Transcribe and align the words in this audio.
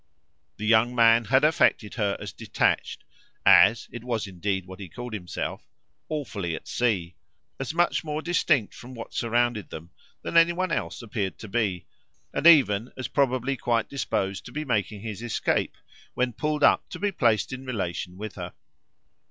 The 0.57 0.65
young 0.65 0.95
man 0.95 1.25
had 1.25 1.43
affected 1.43 1.93
her 1.93 2.17
as 2.19 2.33
detached, 2.33 3.03
as 3.45 3.87
it 3.91 4.03
was 4.03 4.25
indeed 4.25 4.65
what 4.65 4.79
he 4.79 4.89
called 4.89 5.13
himself 5.13 5.67
awfully 6.09 6.55
at 6.55 6.67
sea, 6.67 7.13
as 7.59 7.71
much 7.71 8.03
more 8.03 8.23
distinct 8.23 8.73
from 8.73 8.95
what 8.95 9.13
surrounded 9.13 9.69
them 9.69 9.91
than 10.23 10.37
any 10.37 10.53
one 10.53 10.71
else 10.71 11.03
appeared 11.03 11.37
to 11.37 11.47
be, 11.47 11.85
and 12.33 12.47
even 12.47 12.91
as 12.97 13.07
probably 13.09 13.55
quite 13.55 13.89
disposed 13.89 14.43
to 14.45 14.51
be 14.51 14.65
making 14.65 15.01
his 15.01 15.21
escape 15.21 15.77
when 16.15 16.33
pulled 16.33 16.63
up 16.63 16.89
to 16.89 16.97
be 16.97 17.11
placed 17.11 17.53
in 17.53 17.63
relation 17.63 18.17
with 18.17 18.33
her. 18.33 18.53